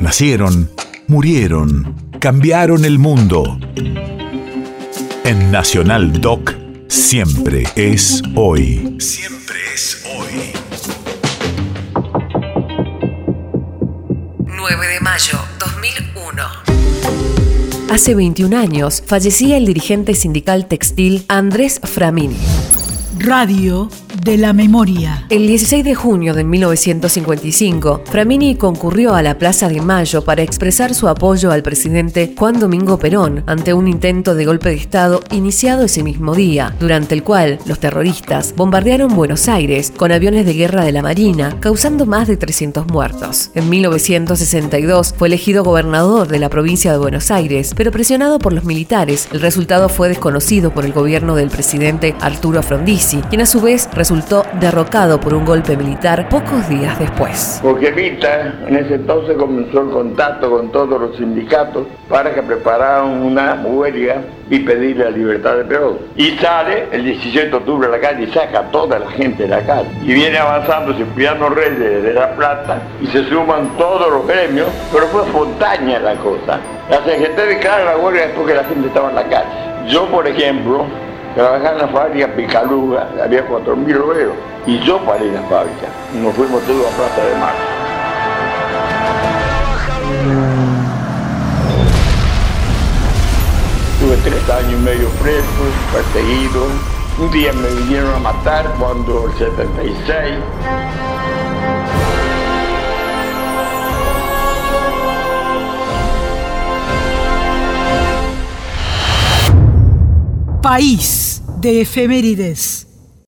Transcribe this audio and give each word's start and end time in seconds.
Nacieron, 0.00 0.70
murieron, 1.08 1.94
cambiaron 2.20 2.86
el 2.86 2.98
mundo. 2.98 3.58
En 5.24 5.50
Nacional 5.50 6.22
Doc, 6.22 6.54
siempre 6.88 7.64
es 7.76 8.22
hoy. 8.34 8.96
Siempre 8.98 9.56
es 9.74 10.02
hoy. 10.16 10.52
9 14.46 14.86
de 14.88 15.00
mayo 15.00 15.38
2001. 15.58 16.42
Hace 17.92 18.14
21 18.14 18.56
años 18.56 19.02
fallecía 19.06 19.58
el 19.58 19.66
dirigente 19.66 20.14
sindical 20.14 20.66
textil 20.66 21.26
Andrés 21.28 21.78
Framini. 21.84 22.38
Radio 23.18 23.90
de 24.24 24.36
la 24.36 24.52
memoria. 24.52 25.24
El 25.28 25.46
16 25.46 25.84
de 25.84 25.94
junio 25.94 26.34
de 26.34 26.44
1955, 26.44 28.02
Framini 28.04 28.54
concurrió 28.56 29.14
a 29.14 29.22
la 29.22 29.38
Plaza 29.38 29.68
de 29.68 29.80
Mayo 29.80 30.24
para 30.24 30.42
expresar 30.42 30.94
su 30.94 31.08
apoyo 31.08 31.50
al 31.50 31.62
presidente 31.62 32.34
Juan 32.36 32.58
Domingo 32.58 32.98
Perón 32.98 33.42
ante 33.46 33.72
un 33.72 33.88
intento 33.88 34.34
de 34.34 34.44
golpe 34.44 34.70
de 34.70 34.76
Estado 34.76 35.20
iniciado 35.30 35.84
ese 35.84 36.02
mismo 36.02 36.34
día, 36.34 36.74
durante 36.80 37.14
el 37.14 37.22
cual 37.22 37.58
los 37.66 37.78
terroristas 37.78 38.54
bombardearon 38.56 39.14
Buenos 39.14 39.48
Aires 39.48 39.92
con 39.96 40.12
aviones 40.12 40.46
de 40.46 40.54
guerra 40.54 40.84
de 40.84 40.92
la 40.92 41.02
Marina, 41.02 41.56
causando 41.60 42.06
más 42.06 42.28
de 42.28 42.36
300 42.36 42.86
muertos. 42.88 43.50
En 43.54 43.70
1962 43.70 45.14
fue 45.16 45.28
elegido 45.28 45.64
gobernador 45.64 46.28
de 46.28 46.38
la 46.38 46.48
provincia 46.48 46.92
de 46.92 46.98
Buenos 46.98 47.30
Aires, 47.30 47.72
pero 47.76 47.92
presionado 47.92 48.38
por 48.38 48.52
los 48.52 48.64
militares, 48.64 49.28
el 49.32 49.40
resultado 49.40 49.88
fue 49.88 50.08
desconocido 50.08 50.72
por 50.72 50.84
el 50.84 50.92
gobierno 50.92 51.34
del 51.36 51.50
presidente 51.50 52.14
Arturo 52.20 52.62
Frondizi, 52.62 53.18
quien 53.28 53.42
a 53.42 53.46
su 53.46 53.60
vez 53.60 53.86
resultó 54.00 54.46
derrocado 54.58 55.20
por 55.20 55.34
un 55.34 55.44
golpe 55.44 55.76
militar 55.76 56.26
pocos 56.30 56.66
días 56.70 56.98
después. 56.98 57.60
Porque 57.62 57.90
Vita 57.90 58.54
en 58.66 58.76
ese 58.76 58.94
entonces 58.94 59.36
comenzó 59.36 59.82
el 59.82 59.90
contacto 59.90 60.50
con 60.50 60.72
todos 60.72 60.98
los 60.98 61.18
sindicatos 61.18 61.86
para 62.08 62.32
que 62.32 62.42
prepararan 62.42 63.10
una 63.10 63.60
huelga 63.62 64.22
y 64.48 64.60
pedir 64.60 64.96
la 64.96 65.10
libertad 65.10 65.56
de 65.56 65.64
Perón. 65.66 65.98
Y 66.16 66.30
sale 66.38 66.88
el 66.92 67.04
17 67.04 67.50
de 67.50 67.54
octubre 67.54 67.88
a 67.88 67.90
la 67.90 68.00
calle 68.00 68.22
y 68.22 68.32
saca 68.32 68.60
a 68.60 68.70
toda 68.70 68.98
la 68.98 69.10
gente 69.10 69.42
de 69.42 69.50
la 69.50 69.60
calle. 69.66 69.90
Y 70.02 70.14
viene 70.14 70.38
avanzando 70.38 70.94
Cipriano 70.94 71.50
Reyes 71.50 72.02
de 72.02 72.14
La 72.14 72.34
Plata 72.36 72.80
y 73.02 73.06
se 73.08 73.28
suman 73.28 73.76
todos 73.76 74.10
los 74.10 74.26
gremios, 74.26 74.68
pero 74.90 75.08
fue 75.08 75.24
espontánea 75.24 75.98
la 76.00 76.14
cosa. 76.14 76.58
La 76.88 77.04
CGT 77.04 77.36
declara 77.36 77.84
la 77.84 77.98
huelga 77.98 78.22
después 78.28 78.46
que 78.46 78.54
la 78.54 78.64
gente 78.64 78.88
estaba 78.88 79.10
en 79.10 79.16
la 79.16 79.24
calle. 79.24 79.50
Yo, 79.88 80.06
por 80.06 80.26
ejemplo, 80.26 80.86
Trabajaba 81.34 81.70
en 81.70 81.78
la 81.78 81.88
fábrica 81.88 82.26
Picaluga, 82.34 83.08
había 83.22 83.48
4.000 83.48 84.02
obreros. 84.02 84.34
Y 84.66 84.78
yo 84.80 84.98
paré 85.04 85.28
en 85.28 85.34
la 85.34 85.42
fábrica. 85.42 85.86
Nos 86.14 86.34
fuimos 86.34 86.62
todos 86.62 86.86
a 86.86 86.96
Plaza 86.96 87.24
de 87.24 87.34
Marzo. 87.36 87.80
Tuve 94.00 94.16
tres 94.24 94.50
años 94.50 94.72
y 94.72 94.76
medio 94.76 95.08
preso, 95.22 95.46
perseguido. 95.92 96.66
Un 97.18 97.30
día 97.30 97.52
me 97.52 97.68
vinieron 97.82 98.14
a 98.14 98.18
matar 98.18 98.66
cuando 98.78 99.26
el 99.26 99.34
76. 99.34 100.38
País 110.62 111.42
de 111.56 111.80
efemérides. 111.80 112.79